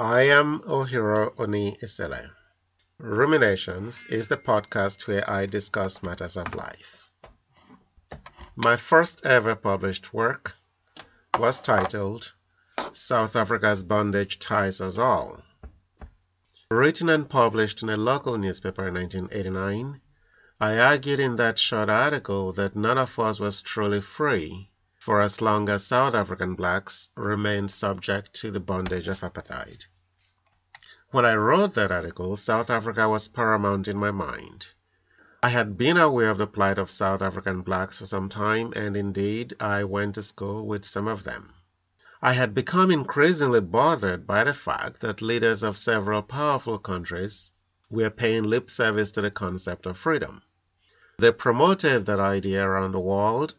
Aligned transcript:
I 0.00 0.28
am 0.28 0.60
Ohiro 0.60 1.34
Oni 1.40 1.76
Isele. 1.82 2.30
Ruminations 3.00 4.04
is 4.04 4.28
the 4.28 4.36
podcast 4.36 5.08
where 5.08 5.28
I 5.28 5.46
discuss 5.46 6.04
matters 6.04 6.36
of 6.36 6.54
life. 6.54 7.10
My 8.54 8.76
first 8.76 9.26
ever 9.26 9.56
published 9.56 10.14
work 10.14 10.52
was 11.36 11.58
titled 11.58 12.32
South 12.92 13.34
Africa's 13.34 13.82
Bondage 13.82 14.38
Ties 14.38 14.80
Us 14.80 14.98
All. 14.98 15.42
Written 16.70 17.08
and 17.08 17.28
published 17.28 17.82
in 17.82 17.88
a 17.88 17.96
local 17.96 18.38
newspaper 18.38 18.86
in 18.86 18.94
1989, 18.94 20.00
I 20.60 20.78
argued 20.78 21.18
in 21.18 21.34
that 21.38 21.58
short 21.58 21.90
article 21.90 22.52
that 22.52 22.76
none 22.76 22.98
of 22.98 23.18
us 23.18 23.40
was 23.40 23.62
truly 23.62 24.00
free 24.00 24.70
for 25.08 25.22
as 25.22 25.40
long 25.40 25.70
as 25.70 25.86
South 25.86 26.12
African 26.12 26.54
blacks 26.54 27.08
remained 27.16 27.70
subject 27.70 28.30
to 28.34 28.50
the 28.50 28.60
bondage 28.60 29.08
of 29.08 29.20
apartheid. 29.22 29.86
When 31.12 31.24
I 31.24 31.34
wrote 31.34 31.72
that 31.76 31.90
article, 31.90 32.36
South 32.36 32.68
Africa 32.68 33.08
was 33.08 33.26
paramount 33.26 33.88
in 33.88 33.96
my 33.96 34.10
mind. 34.10 34.66
I 35.42 35.48
had 35.48 35.78
been 35.78 35.96
aware 35.96 36.28
of 36.28 36.36
the 36.36 36.46
plight 36.46 36.76
of 36.76 36.90
South 36.90 37.22
African 37.22 37.62
blacks 37.62 37.96
for 37.96 38.04
some 38.04 38.28
time, 38.28 38.74
and 38.76 38.98
indeed 38.98 39.54
I 39.58 39.84
went 39.84 40.16
to 40.16 40.22
school 40.22 40.66
with 40.66 40.84
some 40.84 41.08
of 41.08 41.24
them. 41.24 41.54
I 42.20 42.34
had 42.34 42.52
become 42.52 42.90
increasingly 42.90 43.62
bothered 43.62 44.26
by 44.26 44.44
the 44.44 44.52
fact 44.52 45.00
that 45.00 45.22
leaders 45.22 45.62
of 45.62 45.78
several 45.78 46.20
powerful 46.20 46.78
countries 46.78 47.52
were 47.88 48.10
paying 48.10 48.44
lip 48.44 48.68
service 48.68 49.10
to 49.12 49.22
the 49.22 49.30
concept 49.30 49.86
of 49.86 49.96
freedom. 49.96 50.42
They 51.16 51.32
promoted 51.32 52.04
that 52.04 52.20
idea 52.20 52.62
around 52.62 52.92
the 52.92 53.00
world 53.00 53.54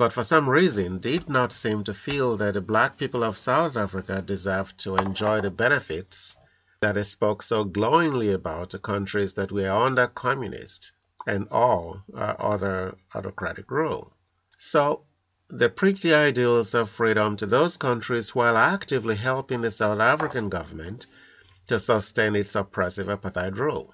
but 0.00 0.14
for 0.14 0.24
some 0.24 0.48
reason 0.48 0.98
did 0.98 1.28
not 1.28 1.52
seem 1.52 1.84
to 1.84 1.92
feel 1.92 2.38
that 2.38 2.54
the 2.54 2.60
black 2.62 2.96
people 2.96 3.22
of 3.22 3.36
South 3.36 3.76
Africa 3.76 4.22
deserved 4.22 4.78
to 4.78 4.96
enjoy 4.96 5.42
the 5.42 5.50
benefits 5.50 6.38
that 6.80 6.94
they 6.94 7.02
spoke 7.02 7.42
so 7.42 7.64
glowingly 7.64 8.32
about 8.32 8.70
to 8.70 8.78
countries 8.78 9.34
that 9.34 9.52
were 9.52 9.70
under 9.70 10.06
communist 10.06 10.92
and 11.26 11.46
all 11.50 12.02
uh, 12.16 12.34
other 12.38 12.96
autocratic 13.14 13.70
rule. 13.70 14.10
So 14.56 15.04
they 15.50 15.68
preached 15.68 16.02
the 16.02 16.14
ideals 16.14 16.72
of 16.72 16.88
freedom 16.88 17.36
to 17.36 17.44
those 17.44 17.76
countries 17.76 18.34
while 18.34 18.56
actively 18.56 19.16
helping 19.16 19.60
the 19.60 19.70
South 19.70 20.00
African 20.00 20.48
government 20.48 21.08
to 21.66 21.78
sustain 21.78 22.36
its 22.36 22.56
oppressive 22.56 23.08
apartheid 23.08 23.58
rule. 23.58 23.92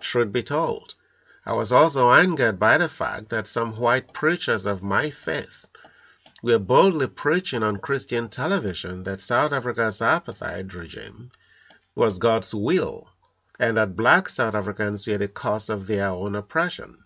Truth 0.00 0.32
be 0.32 0.42
told, 0.42 0.94
I 1.48 1.52
was 1.52 1.70
also 1.70 2.10
angered 2.10 2.58
by 2.58 2.76
the 2.76 2.88
fact 2.88 3.28
that 3.28 3.46
some 3.46 3.76
white 3.76 4.12
preachers 4.12 4.66
of 4.66 4.82
my 4.82 5.10
faith 5.10 5.64
were 6.42 6.58
boldly 6.58 7.06
preaching 7.06 7.62
on 7.62 7.76
Christian 7.76 8.28
television 8.28 9.04
that 9.04 9.20
South 9.20 9.52
Africa's 9.52 10.00
apartheid 10.00 10.74
regime 10.74 11.30
was 11.94 12.18
God's 12.18 12.52
will 12.52 13.08
and 13.60 13.76
that 13.76 13.94
black 13.94 14.28
South 14.28 14.56
Africans 14.56 15.06
were 15.06 15.18
the 15.18 15.28
cause 15.28 15.70
of 15.70 15.86
their 15.86 16.08
own 16.08 16.34
oppression. 16.34 16.98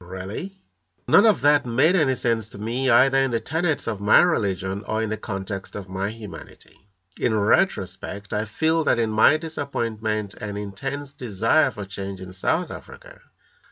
Really? 0.00 0.60
None 1.06 1.24
of 1.24 1.40
that 1.42 1.64
made 1.64 1.94
any 1.94 2.16
sense 2.16 2.48
to 2.48 2.58
me 2.58 2.90
either 2.90 3.18
in 3.18 3.30
the 3.30 3.38
tenets 3.38 3.86
of 3.86 4.00
my 4.00 4.20
religion 4.20 4.82
or 4.82 5.00
in 5.00 5.10
the 5.10 5.16
context 5.16 5.76
of 5.76 5.88
my 5.88 6.10
humanity. 6.10 6.76
In 7.20 7.38
retrospect, 7.38 8.32
I 8.32 8.46
feel 8.46 8.82
that 8.82 8.98
in 8.98 9.10
my 9.10 9.36
disappointment 9.36 10.34
and 10.34 10.58
intense 10.58 11.12
desire 11.12 11.70
for 11.70 11.84
change 11.84 12.20
in 12.20 12.32
South 12.32 12.72
Africa, 12.72 13.20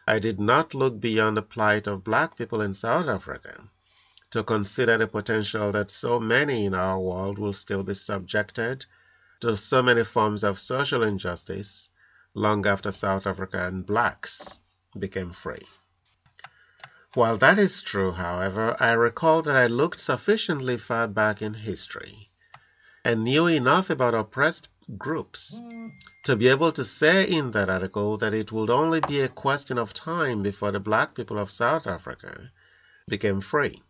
I 0.07 0.19
did 0.19 0.41
not 0.41 0.75
look 0.75 1.01
beyond 1.01 1.37
the 1.37 1.43
plight 1.43 1.87
of 1.87 2.03
black 2.03 2.37
people 2.37 2.61
in 2.61 2.75
South 2.75 3.07
Africa 3.07 3.69
to 4.31 4.43
consider 4.43 4.99
the 4.99 5.07
potential 5.07 5.71
that 5.73 5.91
so 5.91 6.19
many 6.19 6.67
in 6.67 6.75
our 6.75 6.99
world 6.99 7.39
will 7.39 7.55
still 7.55 7.85
be 7.85 7.95
subjected 7.95 8.85
to 9.41 9.57
so 9.57 9.83
many 9.83 10.03
forms 10.03 10.43
of 10.43 10.59
social 10.59 11.03
injustice 11.03 11.91
long 12.35 12.67
after 12.67 12.91
South 12.91 13.27
African 13.27 13.83
blacks 13.83 14.59
became 14.99 15.33
free. 15.33 15.67
While 17.15 17.37
that 17.39 17.59
is 17.59 17.83
true, 17.83 18.13
however, 18.13 18.77
I 18.81 18.93
recall 18.93 19.43
that 19.43 19.55
I 19.55 19.67
looked 19.67 20.01
sufficiently 20.01 20.79
far 20.79 21.07
back 21.07 21.43
in 21.43 21.55
history 21.55 22.31
and 23.05 23.23
knew 23.23 23.47
enough 23.47 23.91
about 23.91 24.15
oppressed 24.15 24.69
groups 24.99 25.61
mm. 25.61 25.93
to 26.25 26.37
be 26.37 26.49
able 26.49 26.73
to 26.73 26.85
say 26.85 27.25
in 27.25 27.51
that 27.53 27.69
article 27.69 28.17
that 28.19 28.35
it 28.35 28.53
would 28.53 28.71
only 28.71 29.01
be 29.01 29.21
a 29.21 29.29
question 29.29 29.79
of 29.79 29.93
time 29.93 30.43
before 30.43 30.73
the 30.73 30.81
black 30.81 31.15
people 31.15 31.39
of 31.39 31.51
South 31.51 31.87
Africa 31.87 32.51
became 33.09 33.41
free, 33.41 33.83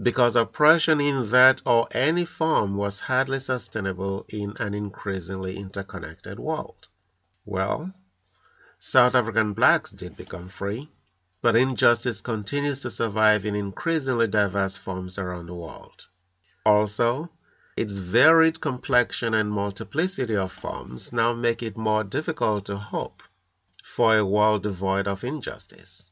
because 0.00 0.36
oppression 0.36 1.00
in 1.00 1.30
that 1.30 1.60
or 1.66 1.88
any 1.90 2.24
form 2.24 2.76
was 2.76 3.00
hardly 3.00 3.38
sustainable 3.38 4.24
in 4.28 4.56
an 4.58 4.74
increasingly 4.74 5.56
interconnected 5.56 6.38
world. 6.38 6.88
Well, 7.44 7.92
South 8.78 9.14
African 9.14 9.52
blacks 9.52 9.92
did 9.92 10.16
become 10.16 10.48
free, 10.48 10.88
but 11.42 11.56
injustice 11.56 12.20
continues 12.20 12.80
to 12.80 12.90
survive 12.90 13.44
in 13.44 13.54
increasingly 13.54 14.28
diverse 14.28 14.76
forms 14.76 15.18
around 15.18 15.46
the 15.46 15.54
world. 15.54 16.06
Also, 16.64 17.30
its 17.76 17.98
varied 17.98 18.60
complexion 18.60 19.34
and 19.34 19.50
multiplicity 19.50 20.36
of 20.36 20.52
forms 20.52 21.12
now 21.12 21.32
make 21.32 21.62
it 21.62 21.76
more 21.76 22.04
difficult 22.04 22.66
to 22.66 22.76
hope 22.76 23.22
for 23.82 24.16
a 24.16 24.24
world 24.24 24.62
devoid 24.62 25.06
of 25.06 25.24
injustice. 25.24 26.10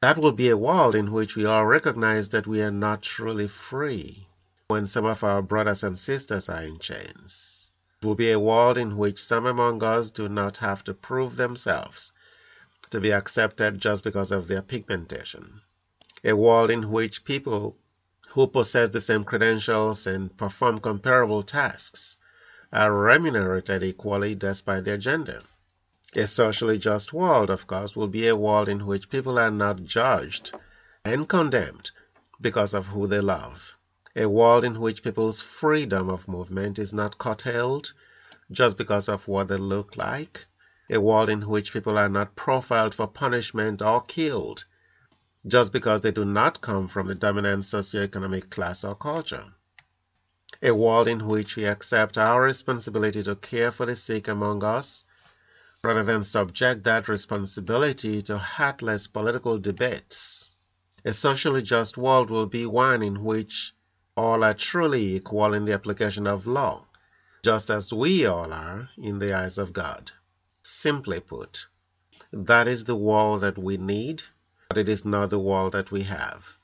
That 0.00 0.18
will 0.18 0.32
be 0.32 0.50
a 0.50 0.56
world 0.56 0.94
in 0.94 1.10
which 1.10 1.36
we 1.36 1.46
all 1.46 1.64
recognize 1.66 2.28
that 2.28 2.46
we 2.46 2.62
are 2.62 2.70
not 2.70 3.02
truly 3.02 3.48
free 3.48 4.28
when 4.68 4.86
some 4.86 5.04
of 5.04 5.24
our 5.24 5.42
brothers 5.42 5.84
and 5.84 5.98
sisters 5.98 6.48
are 6.48 6.62
in 6.62 6.78
chains. 6.78 7.70
It 8.02 8.06
will 8.06 8.14
be 8.14 8.30
a 8.30 8.38
world 8.38 8.78
in 8.78 8.96
which 8.96 9.22
some 9.22 9.46
among 9.46 9.82
us 9.82 10.10
do 10.10 10.28
not 10.28 10.58
have 10.58 10.84
to 10.84 10.94
prove 10.94 11.36
themselves 11.36 12.12
to 12.90 13.00
be 13.00 13.12
accepted 13.12 13.80
just 13.80 14.04
because 14.04 14.30
of 14.30 14.48
their 14.48 14.62
pigmentation. 14.62 15.62
A 16.22 16.34
world 16.34 16.70
in 16.70 16.90
which 16.90 17.24
people 17.24 17.76
who 18.36 18.46
possess 18.46 18.90
the 18.90 19.00
same 19.00 19.24
credentials 19.24 20.06
and 20.06 20.36
perform 20.36 20.78
comparable 20.78 21.42
tasks 21.42 22.18
are 22.70 22.92
remunerated 22.92 23.82
equally 23.82 24.34
despite 24.34 24.84
their 24.84 24.98
gender. 24.98 25.40
A 26.14 26.26
socially 26.26 26.76
just 26.76 27.14
world, 27.14 27.48
of 27.48 27.66
course, 27.66 27.96
will 27.96 28.08
be 28.08 28.28
a 28.28 28.36
world 28.36 28.68
in 28.68 28.84
which 28.84 29.08
people 29.08 29.38
are 29.38 29.50
not 29.50 29.82
judged 29.84 30.54
and 31.02 31.26
condemned 31.26 31.90
because 32.38 32.74
of 32.74 32.88
who 32.88 33.06
they 33.06 33.20
love. 33.20 33.74
A 34.14 34.26
world 34.26 34.66
in 34.66 34.80
which 34.80 35.02
people's 35.02 35.40
freedom 35.40 36.10
of 36.10 36.28
movement 36.28 36.78
is 36.78 36.92
not 36.92 37.16
curtailed 37.16 37.94
just 38.52 38.76
because 38.76 39.08
of 39.08 39.26
what 39.28 39.48
they 39.48 39.56
look 39.56 39.96
like. 39.96 40.44
A 40.90 41.00
world 41.00 41.30
in 41.30 41.48
which 41.48 41.72
people 41.72 41.96
are 41.96 42.10
not 42.10 42.36
profiled 42.36 42.94
for 42.94 43.06
punishment 43.06 43.80
or 43.80 44.02
killed 44.02 44.66
just 45.46 45.72
because 45.72 46.00
they 46.00 46.10
do 46.10 46.24
not 46.24 46.60
come 46.60 46.88
from 46.88 47.06
the 47.06 47.14
dominant 47.14 47.62
socioeconomic 47.62 48.50
class 48.50 48.82
or 48.82 48.96
culture. 48.96 49.44
A 50.60 50.72
world 50.72 51.06
in 51.06 51.26
which 51.28 51.54
we 51.54 51.66
accept 51.66 52.18
our 52.18 52.42
responsibility 52.42 53.22
to 53.22 53.36
care 53.36 53.70
for 53.70 53.86
the 53.86 53.94
sick 53.94 54.26
among 54.26 54.64
us, 54.64 55.04
rather 55.84 56.02
than 56.02 56.24
subject 56.24 56.82
that 56.82 57.08
responsibility 57.08 58.22
to 58.22 58.38
heartless 58.38 59.06
political 59.06 59.58
debates. 59.58 60.56
A 61.04 61.12
socially 61.12 61.62
just 61.62 61.96
world 61.96 62.30
will 62.30 62.46
be 62.46 62.66
one 62.66 63.02
in 63.02 63.22
which 63.22 63.72
all 64.16 64.42
are 64.42 64.54
truly 64.54 65.14
equal 65.14 65.54
in 65.54 65.64
the 65.64 65.74
application 65.74 66.26
of 66.26 66.48
law, 66.48 66.88
just 67.44 67.70
as 67.70 67.92
we 67.92 68.26
all 68.26 68.52
are 68.52 68.88
in 68.98 69.20
the 69.20 69.32
eyes 69.32 69.58
of 69.58 69.72
God. 69.72 70.10
Simply 70.64 71.20
put, 71.20 71.68
that 72.32 72.66
is 72.66 72.84
the 72.84 72.96
world 72.96 73.42
that 73.42 73.56
we 73.56 73.76
need 73.76 74.24
but 74.76 74.80
it 74.80 74.92
is 74.92 75.06
not 75.06 75.30
the 75.30 75.38
world 75.38 75.72
that 75.72 75.90
we 75.90 76.02
have. 76.02 76.58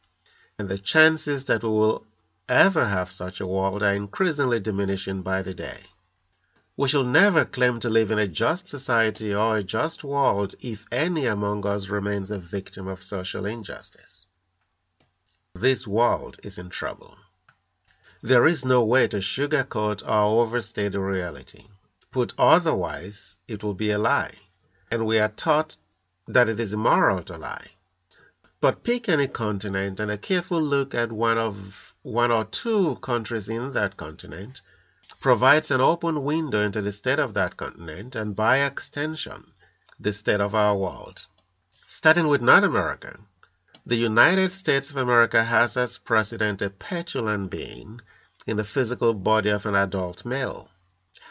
And 0.59 0.69
the 0.69 0.77
chances 0.77 1.47
that 1.47 1.63
we 1.63 1.71
will 1.71 2.05
ever 2.47 2.87
have 2.87 3.11
such 3.11 3.41
a 3.41 3.47
world 3.47 3.83
are 3.83 3.95
increasingly 3.95 4.61
diminishing 4.61 5.23
by 5.23 5.41
the 5.41 5.55
day. 5.55 5.79
We 6.77 6.89
shall 6.89 7.05
never 7.05 7.47
claim 7.47 7.81
to 7.81 7.89
live 7.89 8.11
in 8.11 8.19
a 8.19 8.29
just 8.29 8.69
society 8.69 9.35
or 9.35 9.57
a 9.57 9.63
just 9.63 10.05
world 10.05 10.55
if 10.61 10.85
any 10.93 11.25
among 11.25 11.67
us 11.67 11.89
remains 11.89 12.31
a 12.31 12.39
victim 12.39 12.87
of 12.87 13.03
social 13.03 13.47
injustice. 13.47 14.27
This 15.55 15.87
world 15.87 16.39
is 16.43 16.59
in 16.59 16.69
trouble. 16.69 17.17
There 18.21 18.47
is 18.47 18.63
no 18.63 18.85
way 18.85 19.09
to 19.09 19.23
sugarcoat 19.23 20.03
or 20.03 20.43
overstate 20.43 20.93
the 20.93 21.01
reality. 21.01 21.65
Put 22.11 22.35
otherwise, 22.37 23.39
it 23.49 23.65
will 23.65 23.73
be 23.73 23.91
a 23.91 23.99
lie, 23.99 24.35
and 24.91 25.07
we 25.07 25.19
are 25.19 25.31
taught 25.31 25.79
that 26.29 26.51
it 26.51 26.61
is 26.61 26.75
immoral 26.75 27.23
to 27.23 27.39
lie. 27.39 27.71
But 28.63 28.85
pick 28.85 29.09
any 29.09 29.27
continent 29.27 29.99
and 29.99 30.09
a 30.09 30.17
careful 30.17 30.63
look 30.63 30.95
at 30.95 31.11
one 31.11 31.37
of 31.37 31.93
one 32.03 32.31
or 32.31 32.45
two 32.45 32.95
countries 33.03 33.49
in 33.49 33.73
that 33.73 33.97
continent 33.97 34.61
provides 35.19 35.73
an 35.73 35.81
open 35.81 36.23
window 36.23 36.63
into 36.63 36.81
the 36.81 36.93
state 36.93 37.19
of 37.19 37.35
that 37.35 37.57
continent 37.57 38.15
and 38.15 38.37
by 38.37 38.59
extension 38.59 39.53
the 39.99 40.13
state 40.13 40.41
of 40.41 40.55
our 40.55 40.77
world. 40.77 41.27
Starting 41.89 42.29
with 42.29 42.41
North 42.41 42.63
America, 42.63 43.19
the 43.85 43.97
United 43.97 44.53
States 44.53 44.91
of 44.91 44.97
America 44.97 45.43
has 45.43 45.77
as 45.77 45.99
president 45.99 46.63
a 46.63 46.71
petulant 46.71 47.51
being 47.51 48.01
in 48.47 48.59
the 48.59 48.63
physical 48.63 49.13
body 49.13 49.51
of 49.51 49.67
an 49.67 49.75
adult 49.75 50.25
male. 50.25 50.69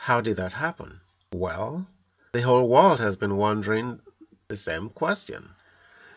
How 0.01 0.19
did 0.19 0.35
that 0.35 0.51
happen? 0.51 0.99
Well, 1.31 1.87
the 2.33 2.41
whole 2.41 2.67
world 2.67 2.99
has 2.99 3.15
been 3.15 3.37
wondering 3.37 4.01
the 4.49 4.57
same 4.57 4.89
question. 4.89 5.55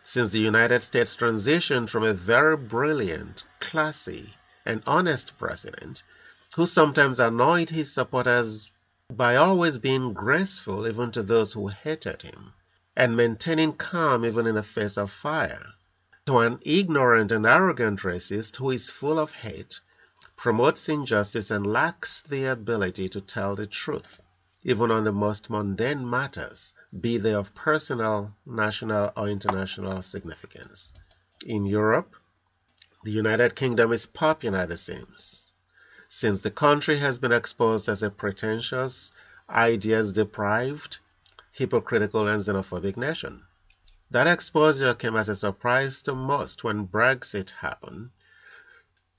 Since 0.06 0.30
the 0.30 0.38
United 0.38 0.80
States 0.82 1.16
transitioned 1.16 1.88
from 1.88 2.04
a 2.04 2.12
very 2.12 2.58
brilliant, 2.58 3.46
classy, 3.58 4.34
and 4.66 4.82
honest 4.86 5.38
president 5.38 6.02
who 6.54 6.66
sometimes 6.66 7.18
annoyed 7.18 7.70
his 7.70 7.90
supporters 7.90 8.70
by 9.10 9.36
always 9.36 9.78
being 9.78 10.12
graceful 10.12 10.86
even 10.86 11.10
to 11.12 11.22
those 11.22 11.54
who 11.54 11.68
hated 11.68 12.20
him, 12.20 12.52
and 12.94 13.16
maintaining 13.16 13.72
calm 13.72 14.26
even 14.26 14.46
in 14.46 14.56
the 14.56 14.62
face 14.62 14.98
of 14.98 15.10
fire, 15.10 15.72
to 16.26 16.40
an 16.40 16.58
ignorant 16.60 17.32
and 17.32 17.46
arrogant 17.46 18.00
racist 18.00 18.56
who 18.56 18.72
is 18.72 18.90
full 18.90 19.18
of 19.18 19.32
hate, 19.32 19.80
promotes 20.36 20.86
injustice, 20.86 21.50
and 21.50 21.66
lacks 21.66 22.20
the 22.20 22.44
ability 22.44 23.08
to 23.08 23.22
tell 23.22 23.54
the 23.54 23.66
truth, 23.66 24.20
even 24.64 24.90
on 24.90 25.04
the 25.04 25.12
most 25.12 25.50
mundane 25.50 26.08
matters, 26.08 26.74
be 26.98 27.18
they 27.18 27.34
of 27.34 27.54
personal, 27.54 28.34
national, 28.46 29.12
or 29.16 29.28
international 29.28 30.02
significance. 30.02 30.90
In 31.46 31.66
Europe, 31.66 32.16
the 33.04 33.12
United 33.12 33.54
Kingdom 33.54 33.92
is 33.92 34.06
popping 34.06 34.52
popular, 34.52 34.72
it 34.72 34.76
seems 34.78 35.52
since 36.14 36.40
the 36.40 36.50
country 36.50 36.98
has 36.98 37.18
been 37.18 37.32
exposed 37.32 37.88
as 37.88 38.02
a 38.02 38.08
pretentious, 38.08 39.12
ideas 39.50 40.12
deprived, 40.12 40.98
hypocritical, 41.50 42.28
and 42.28 42.40
xenophobic 42.40 42.96
nation. 42.96 43.42
That 44.12 44.28
exposure 44.28 44.94
came 44.94 45.16
as 45.16 45.28
a 45.28 45.34
surprise 45.34 46.02
to 46.02 46.14
most 46.14 46.62
when 46.62 46.86
Brexit 46.86 47.50
happened, 47.50 48.10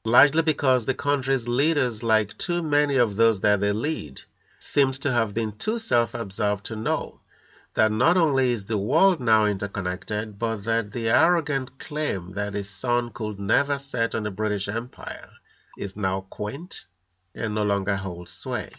largely 0.05 0.41
because 0.41 0.85
the 0.85 0.93
country's 0.93 1.49
leaders, 1.49 2.01
like 2.01 2.37
too 2.37 2.63
many 2.63 2.95
of 2.95 3.17
those 3.17 3.41
that 3.41 3.59
they 3.59 3.73
lead, 3.73 4.21
seemed 4.65 4.95
to 4.95 5.11
have 5.11 5.33
been 5.33 5.51
too 5.51 5.77
self 5.77 6.13
absorbed 6.15 6.65
to 6.65 6.75
know 6.75 7.21
that 7.75 7.91
not 7.91 8.17
only 8.17 8.51
is 8.51 8.65
the 8.65 8.77
world 8.77 9.19
now 9.19 9.45
interconnected, 9.45 10.39
but 10.39 10.63
that 10.63 10.91
the 10.91 11.09
arrogant 11.09 11.77
claim 11.77 12.33
that 12.33 12.53
his 12.53 12.69
sun 12.69 13.11
could 13.11 13.39
never 13.39 13.77
set 13.77 14.15
on 14.15 14.23
the 14.23 14.31
British 14.31 14.67
Empire 14.67 15.29
is 15.77 15.95
now 15.95 16.21
quaint 16.29 16.85
and 17.35 17.53
no 17.53 17.63
longer 17.63 17.95
holds 17.95 18.31
sway. 18.31 18.71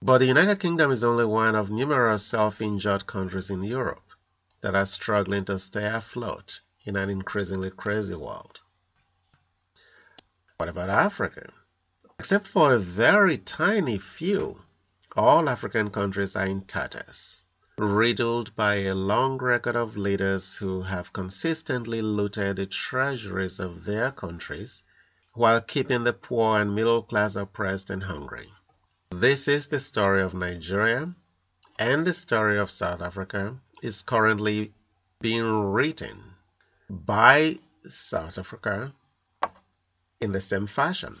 But 0.00 0.18
the 0.18 0.26
United 0.26 0.58
Kingdom 0.58 0.90
is 0.90 1.04
only 1.04 1.26
one 1.26 1.54
of 1.54 1.70
numerous 1.70 2.24
self-injured 2.24 3.06
countries 3.06 3.50
in 3.50 3.62
Europe 3.62 4.08
that 4.62 4.74
are 4.74 4.86
struggling 4.86 5.44
to 5.44 5.58
stay 5.58 5.86
afloat 5.86 6.60
in 6.84 6.96
an 6.96 7.10
increasingly 7.10 7.70
crazy 7.70 8.14
world. 8.14 8.60
What 10.56 10.68
about 10.68 10.88
Africa? 10.88 11.52
Except 12.22 12.46
for 12.46 12.72
a 12.72 12.78
very 12.78 13.36
tiny 13.36 13.98
few, 13.98 14.62
all 15.16 15.48
African 15.48 15.90
countries 15.90 16.36
are 16.36 16.46
in 16.46 16.60
tatters, 16.60 17.42
riddled 17.76 18.54
by 18.54 18.74
a 18.76 18.94
long 18.94 19.38
record 19.38 19.74
of 19.74 19.96
leaders 19.96 20.56
who 20.56 20.82
have 20.82 21.12
consistently 21.12 22.00
looted 22.00 22.54
the 22.54 22.66
treasuries 22.66 23.58
of 23.58 23.84
their 23.84 24.12
countries 24.12 24.84
while 25.34 25.60
keeping 25.60 26.04
the 26.04 26.12
poor 26.12 26.60
and 26.60 26.76
middle 26.76 27.02
class 27.02 27.34
oppressed 27.34 27.90
and 27.90 28.04
hungry. 28.04 28.52
This 29.10 29.48
is 29.48 29.66
the 29.66 29.80
story 29.80 30.22
of 30.22 30.32
Nigeria, 30.32 31.12
and 31.76 32.06
the 32.06 32.12
story 32.12 32.56
of 32.56 32.70
South 32.70 33.02
Africa 33.02 33.58
is 33.82 34.04
currently 34.04 34.72
being 35.20 35.72
written 35.72 36.22
by 36.88 37.58
South 37.88 38.38
Africa 38.38 38.94
in 40.20 40.30
the 40.30 40.40
same 40.40 40.68
fashion. 40.68 41.18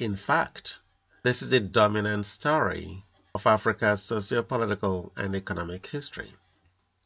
In 0.00 0.16
fact, 0.16 0.78
this 1.24 1.42
is 1.42 1.50
the 1.50 1.60
dominant 1.60 2.24
story 2.24 3.04
of 3.34 3.46
Africa's 3.46 4.02
socio-political 4.02 5.12
and 5.14 5.34
economic 5.34 5.88
history. 5.88 6.34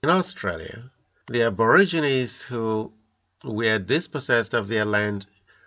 In 0.04 0.10
Australia, 0.10 0.92
the 1.26 1.42
Aborigines 1.42 2.42
who 2.42 2.92
were 3.42 3.80
dispossessed 3.80 4.54
of 4.54 4.68
their 4.68 4.84
land 4.84 5.26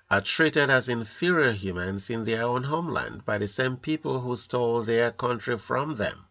are 0.09 0.21
treated 0.21 0.69
as 0.69 0.87
inferior 0.87 1.51
humans 1.51 2.09
in 2.09 2.23
their 2.23 2.43
own 2.43 2.63
homeland 2.63 3.25
by 3.25 3.37
the 3.37 3.47
same 3.49 3.75
people 3.75 4.21
who 4.21 4.37
stole 4.37 4.83
their 4.83 5.11
country 5.11 5.57
from 5.57 5.95
them. 5.95 6.29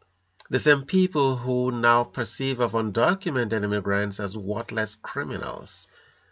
The 0.49 0.61
same 0.61 0.87
people 0.87 1.37
who 1.37 1.73
now 1.73 2.05
perceive 2.05 2.59
of 2.59 2.73
undocumented 2.73 3.63
immigrants 3.63 4.19
as 4.19 4.35
worthless 4.35 4.97
criminals, 4.97 5.89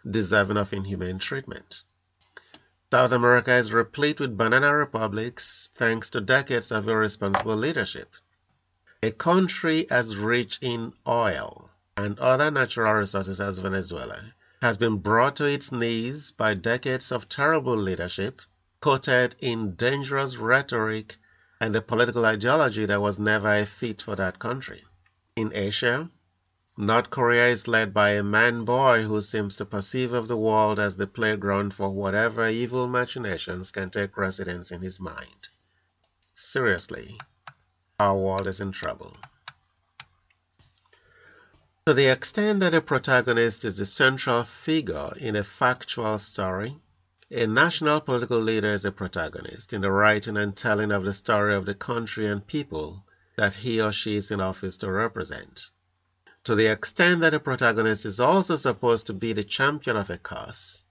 deserving 0.09 0.57
of 0.57 0.73
inhumane 0.73 1.19
treatment. 1.19 1.83
South 2.95 3.11
America 3.11 3.53
is 3.53 3.73
replete 3.73 4.21
with 4.21 4.37
banana 4.37 4.73
republics 4.73 5.69
thanks 5.75 6.09
to 6.09 6.21
decades 6.21 6.71
of 6.71 6.87
irresponsible 6.87 7.57
leadership. 7.57 8.09
A 9.03 9.11
country 9.11 9.85
as 9.91 10.15
rich 10.15 10.59
in 10.61 10.93
oil 11.05 11.69
and 11.97 12.17
other 12.19 12.49
natural 12.49 12.93
resources 12.93 13.41
as 13.41 13.59
Venezuela 13.59 14.33
has 14.61 14.77
been 14.77 14.99
brought 14.99 15.35
to 15.35 15.43
its 15.43 15.73
knees 15.73 16.31
by 16.31 16.53
decades 16.53 17.11
of 17.11 17.27
terrible 17.27 17.75
leadership, 17.75 18.41
coated 18.79 19.35
in 19.39 19.75
dangerous 19.75 20.37
rhetoric 20.37 21.17
and 21.59 21.75
a 21.75 21.81
political 21.81 22.25
ideology 22.25 22.85
that 22.85 23.01
was 23.01 23.19
never 23.19 23.53
a 23.55 23.65
fit 23.65 24.01
for 24.01 24.15
that 24.15 24.39
country. 24.39 24.85
In 25.35 25.51
Asia, 25.53 26.09
North 26.77 27.09
Korea 27.09 27.47
is 27.47 27.69
led 27.69 27.93
by 27.93 28.09
a 28.09 28.21
man 28.21 28.65
boy 28.65 29.03
who 29.03 29.21
seems 29.21 29.55
to 29.55 29.65
perceive 29.65 30.11
of 30.11 30.27
the 30.27 30.35
world 30.35 30.77
as 30.77 30.97
the 30.97 31.07
playground 31.07 31.73
for 31.73 31.89
whatever 31.89 32.49
evil 32.49 32.85
machinations 32.85 33.71
can 33.71 33.89
take 33.89 34.17
residence 34.17 34.71
in 34.71 34.81
his 34.81 34.99
mind. 34.99 35.47
Seriously, 36.33 37.17
our 37.97 38.17
world 38.17 38.45
is 38.45 38.59
in 38.59 38.73
trouble. 38.73 39.15
To 41.85 41.93
the 41.93 42.07
extent 42.07 42.59
that 42.59 42.73
a 42.73 42.81
protagonist 42.81 43.63
is 43.63 43.77
the 43.77 43.85
central 43.85 44.43
figure 44.43 45.13
in 45.15 45.37
a 45.37 45.43
factual 45.45 46.17
story, 46.17 46.77
a 47.31 47.47
national 47.47 48.01
political 48.01 48.41
leader 48.41 48.73
is 48.73 48.83
a 48.83 48.91
protagonist 48.91 49.71
in 49.71 49.79
the 49.79 49.91
writing 49.91 50.35
and 50.35 50.53
telling 50.53 50.91
of 50.91 51.05
the 51.05 51.13
story 51.13 51.55
of 51.55 51.65
the 51.65 51.73
country 51.73 52.27
and 52.27 52.45
people 52.45 53.05
that 53.37 53.53
he 53.53 53.79
or 53.79 53.93
she 53.93 54.17
is 54.17 54.29
in 54.29 54.41
office 54.41 54.75
to 54.79 54.91
represent. 54.91 55.69
To 56.45 56.53
the 56.53 56.67
extent 56.67 57.21
that 57.21 57.33
a 57.33 57.39
protagonist 57.39 58.05
is 58.05 58.19
also 58.19 58.55
supposed 58.55 59.07
to 59.07 59.13
be 59.13 59.33
the 59.33 59.43
champion 59.43 59.97
of 59.97 60.11
a 60.11 60.19
cause, 60.19 60.83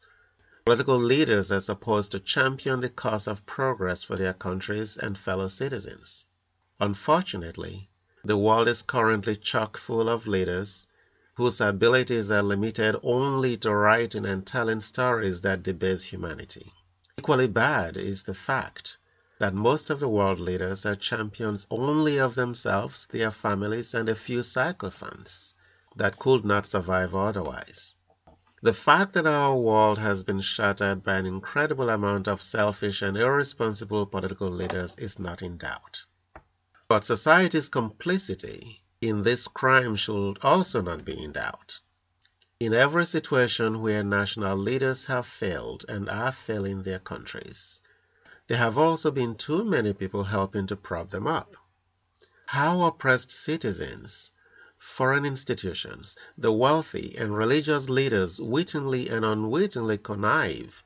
political 0.65 0.99
leaders 0.99 1.53
are 1.53 1.61
supposed 1.61 2.11
to 2.11 2.19
champion 2.19 2.81
the 2.81 2.89
cause 2.89 3.29
of 3.29 3.47
progress 3.47 4.03
for 4.03 4.17
their 4.17 4.33
countries 4.33 4.97
and 4.97 5.17
fellow 5.17 5.47
citizens. 5.47 6.27
Unfortunately, 6.81 7.89
the 8.25 8.37
world 8.37 8.67
is 8.67 8.83
currently 8.83 9.37
chock 9.37 9.77
full 9.77 10.09
of 10.09 10.27
leaders 10.27 10.89
whose 11.35 11.61
abilities 11.61 12.33
are 12.33 12.43
limited 12.43 12.97
only 13.05 13.57
to 13.59 13.73
writing 13.73 14.27
and 14.27 14.45
telling 14.45 14.81
stories 14.81 15.43
that 15.43 15.63
debase 15.63 16.03
humanity. 16.03 16.73
Equally 17.17 17.47
bad 17.47 17.97
is 17.97 18.25
the 18.25 18.35
fact 18.35 18.97
that 19.45 19.53
most 19.53 19.91
of 19.91 20.01
the 20.01 20.09
world 20.09 20.41
leaders 20.41 20.87
are 20.87 20.97
champions 20.97 21.67
only 21.71 22.19
of 22.19 22.35
themselves, 22.35 23.07
their 23.09 23.31
families, 23.31 23.93
and 23.93 24.09
a 24.09 24.15
few 24.15 24.43
sycophants 24.43 25.53
that 25.97 26.19
could 26.19 26.47
not 26.47 26.65
survive 26.65 27.15
otherwise. 27.15 27.95
The 28.63 28.73
fact 28.73 29.13
that 29.13 29.27
our 29.27 29.55
world 29.55 29.99
has 29.99 30.23
been 30.23 30.41
shattered 30.41 31.03
by 31.03 31.17
an 31.17 31.27
incredible 31.27 31.91
amount 31.91 32.27
of 32.27 32.41
selfish 32.41 33.03
and 33.03 33.19
irresponsible 33.19 34.07
political 34.07 34.49
leaders 34.49 34.97
is 34.97 35.19
not 35.19 35.43
in 35.43 35.59
doubt. 35.59 36.07
But 36.89 37.05
society's 37.05 37.69
complicity 37.69 38.83
in 39.03 39.21
this 39.21 39.47
crime 39.47 39.95
should 39.97 40.39
also 40.41 40.81
not 40.81 41.05
be 41.05 41.23
in 41.23 41.33
doubt. 41.33 41.81
In 42.61 42.73
every 42.73 43.05
situation 43.05 43.83
where 43.83 44.03
national 44.03 44.57
leaders 44.57 45.05
have 45.05 45.27
failed 45.27 45.85
and 45.87 46.09
are 46.09 46.33
failing 46.33 46.83
their 46.83 46.99
countries, 46.99 47.83
there 48.47 48.59
have 48.59 48.77
also 48.77 49.11
been 49.11 49.35
too 49.35 49.65
many 49.65 49.93
people 49.93 50.25
helping 50.25 50.67
to 50.67 50.77
prop 50.77 51.11
them 51.11 51.27
up. 51.27 51.57
How 52.47 52.83
oppressed 52.83 53.31
citizens, 53.33 54.33
foreign 54.77 55.25
institutions, 55.25 56.17
the 56.37 56.53
wealthy, 56.53 57.17
and 57.17 57.35
religious 57.35 57.89
leaders 57.89 58.41
wittingly 58.41 59.09
and 59.09 59.25
unwittingly 59.25 59.99
connive 59.99 60.83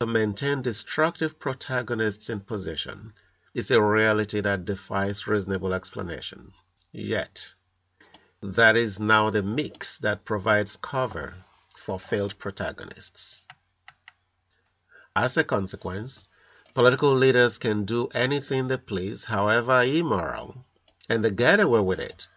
to 0.00 0.06
maintain 0.06 0.62
destructive 0.62 1.38
protagonists 1.38 2.28
in 2.28 2.40
position 2.40 3.12
is 3.54 3.70
a 3.70 3.80
reality 3.80 4.40
that 4.40 4.64
defies 4.64 5.26
reasonable 5.26 5.72
explanation. 5.72 6.52
Yet, 6.92 7.52
that 8.42 8.76
is 8.76 9.00
now 9.00 9.30
the 9.30 9.42
mix 9.42 9.98
that 9.98 10.24
provides 10.24 10.76
cover 10.76 11.34
for 11.76 11.98
failed 11.98 12.38
protagonists. 12.38 13.46
As 15.14 15.36
a 15.36 15.44
consequence, 15.44 16.28
political 16.76 17.14
leaders 17.14 17.56
can 17.56 17.86
do 17.86 18.06
anything 18.08 18.68
they 18.68 18.76
please, 18.76 19.24
however 19.24 19.82
immoral, 19.82 20.62
and 21.08 21.24
they 21.24 21.30
get 21.30 21.58
away 21.58 21.80
with 21.80 21.98
it 21.98 22.28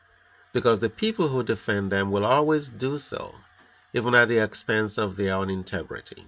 because 0.54 0.80
the 0.80 0.90
people 0.90 1.28
who 1.28 1.44
defend 1.44 1.92
them 1.92 2.10
will 2.10 2.26
always 2.26 2.70
do 2.70 2.98
so, 2.98 3.36
even 3.92 4.16
at 4.16 4.30
the 4.30 4.42
expense 4.42 4.98
of 4.98 5.18
their 5.18 5.36
own 5.36 5.50
integrity. 5.50 6.26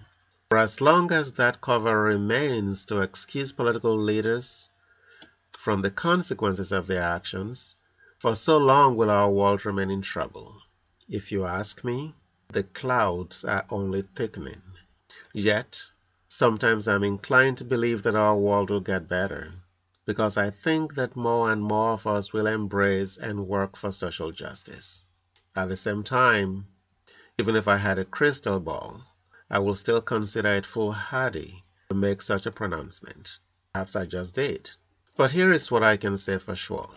For 0.49 0.57
as 0.57 0.81
long 0.81 1.09
as 1.13 1.31
that 1.39 1.61
cover 1.61 2.03
remains 2.03 2.83
to 2.87 2.99
excuse 2.99 3.53
political 3.53 3.97
leaders 3.97 4.69
from 5.53 5.81
the 5.81 5.89
consequences 5.91 6.73
of 6.73 6.87
their 6.87 7.03
actions, 7.03 7.77
for 8.19 8.35
so 8.35 8.57
long 8.57 8.97
will 8.97 9.09
our 9.09 9.31
world 9.31 9.63
remain 9.65 9.89
in 9.89 10.01
trouble. 10.01 10.61
If 11.07 11.31
you 11.31 11.45
ask 11.45 11.81
me, 11.85 12.13
the 12.49 12.63
clouds 12.63 13.45
are 13.45 13.65
only 13.69 14.01
thickening. 14.01 14.63
Yet, 15.33 15.85
sometimes 16.33 16.87
I'm 16.87 17.03
inclined 17.03 17.57
to 17.57 17.65
believe 17.65 18.03
that 18.03 18.15
our 18.15 18.37
world 18.37 18.69
will 18.69 18.79
get 18.79 19.09
better, 19.09 19.51
because 20.05 20.37
I 20.37 20.49
think 20.49 20.95
that 20.95 21.17
more 21.17 21.51
and 21.51 21.61
more 21.61 21.91
of 21.91 22.07
us 22.07 22.31
will 22.31 22.47
embrace 22.47 23.17
and 23.17 23.49
work 23.49 23.75
for 23.75 23.91
social 23.91 24.31
justice. 24.31 25.03
At 25.57 25.67
the 25.67 25.75
same 25.75 26.03
time, 26.03 26.67
even 27.37 27.57
if 27.57 27.67
I 27.67 27.75
had 27.75 27.99
a 27.99 28.05
crystal 28.05 28.61
ball, 28.61 29.03
I 29.49 29.59
will 29.59 29.75
still 29.75 29.99
consider 29.99 30.47
it 30.47 30.65
foolhardy 30.65 31.65
to 31.89 31.95
make 31.95 32.21
such 32.21 32.45
a 32.45 32.51
pronouncement. 32.51 33.37
Perhaps 33.73 33.97
I 33.97 34.05
just 34.05 34.33
did. 34.33 34.71
But 35.17 35.31
here 35.31 35.51
is 35.51 35.69
what 35.69 35.83
I 35.83 35.97
can 35.97 36.15
say 36.15 36.37
for 36.37 36.55
sure. 36.55 36.91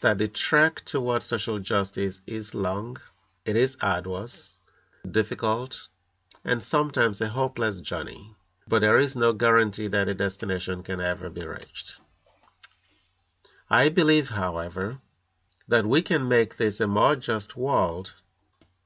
That 0.00 0.16
the 0.16 0.28
trek 0.28 0.82
towards 0.86 1.26
social 1.26 1.58
justice 1.58 2.22
is 2.26 2.54
long, 2.54 2.96
it 3.44 3.56
is 3.56 3.76
arduous, 3.82 4.56
difficult, 5.10 5.88
and 6.48 6.62
sometimes 6.62 7.20
a 7.20 7.28
hopeless 7.28 7.80
journey, 7.80 8.32
but 8.68 8.78
there 8.78 9.00
is 9.00 9.16
no 9.16 9.32
guarantee 9.32 9.88
that 9.88 10.06
a 10.06 10.14
destination 10.14 10.80
can 10.80 11.00
ever 11.00 11.28
be 11.28 11.44
reached. 11.44 11.96
I 13.68 13.88
believe, 13.88 14.28
however, 14.28 14.98
that 15.66 15.84
we 15.84 16.02
can 16.02 16.28
make 16.28 16.56
this 16.56 16.80
a 16.80 16.86
more 16.86 17.16
just 17.16 17.56
world 17.56 18.14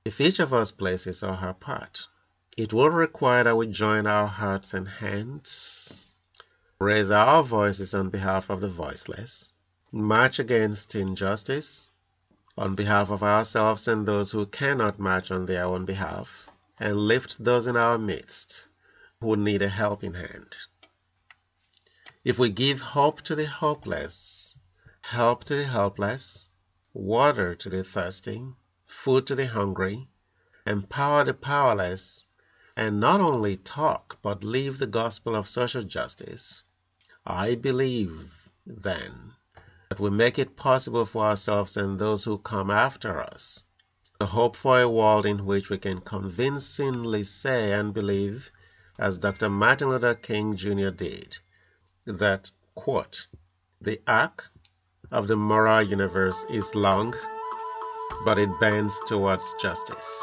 if 0.07 0.23
each 0.23 0.40
of 0.40 0.55
us 0.55 0.71
plays 0.71 1.05
his 1.05 1.23
or 1.23 1.35
her 1.35 1.52
part. 1.52 2.09
It 2.57 2.73
will 2.73 2.88
require 2.88 3.45
that 3.45 3.57
we 3.57 3.67
join 3.67 4.07
our 4.07 4.26
hearts 4.26 4.73
and 4.73 4.88
hands, 4.88 6.17
raise 6.79 7.11
our 7.11 7.43
voices 7.43 7.93
on 7.93 8.09
behalf 8.09 8.49
of 8.49 8.62
the 8.62 8.69
voiceless, 8.69 9.52
march 9.93 10.38
against 10.38 10.95
injustice 10.95 11.90
on 12.57 12.75
behalf 12.75 13.11
of 13.11 13.23
ourselves 13.23 13.87
and 13.87 14.07
those 14.07 14.31
who 14.31 14.47
cannot 14.47 14.99
march 14.99 15.31
on 15.31 15.45
their 15.45 15.64
own 15.67 15.85
behalf, 15.85 16.47
and 16.81 16.97
lift 16.97 17.45
those 17.45 17.67
in 17.67 17.77
our 17.77 17.99
midst 17.99 18.67
who 19.21 19.37
need 19.37 19.61
a 19.61 19.69
helping 19.69 20.15
hand. 20.15 20.57
If 22.25 22.39
we 22.39 22.49
give 22.49 22.81
hope 22.81 23.21
to 23.23 23.35
the 23.35 23.47
hopeless, 23.47 24.59
help 25.03 25.45
to 25.45 25.57
the 25.57 25.65
helpless, 25.65 26.49
water 26.95 27.55
to 27.55 27.69
the 27.69 27.85
thirsty, 27.85 28.43
food 28.87 29.27
to 29.27 29.35
the 29.35 29.47
hungry, 29.47 30.09
empower 30.67 31.25
the 31.25 31.35
powerless, 31.35 32.27
and 32.77 32.99
not 32.99 33.21
only 33.21 33.59
talk 33.59 34.19
but 34.23 34.43
live 34.43 34.79
the 34.79 34.87
gospel 34.87 35.37
of 35.37 35.49
social 35.49 35.83
justice, 35.83 36.65
I 37.27 37.57
believe, 37.57 38.49
then, 38.67 39.35
that 39.91 40.01
we 40.01 40.09
make 40.09 40.39
it 40.39 40.57
possible 40.57 41.05
for 41.05 41.27
ourselves 41.27 41.77
and 41.77 41.99
those 41.99 42.25
who 42.25 42.39
come 42.39 42.71
after 42.71 43.21
us 43.21 43.67
to 44.21 44.27
hope 44.27 44.55
for 44.55 44.79
a 44.79 44.89
world 44.89 45.25
in 45.25 45.47
which 45.47 45.71
we 45.71 45.79
can 45.79 45.99
convincingly 45.99 47.25
say 47.25 47.73
and 47.73 47.95
believe, 47.95 48.50
as 48.99 49.17
Dr. 49.17 49.49
Martin 49.49 49.89
Luther 49.89 50.15
King 50.15 50.57
Jr. 50.57 50.91
did, 50.91 51.39
that, 52.05 52.50
quote, 52.75 53.27
the 53.81 53.99
arc 54.07 54.50
of 55.11 55.27
the 55.27 55.37
moral 55.37 55.81
universe 55.81 56.45
is 56.50 56.75
long, 56.75 57.15
but 58.27 58.39
it 58.39 58.50
bends 58.61 59.00
towards 59.07 59.55
justice. 59.59 60.23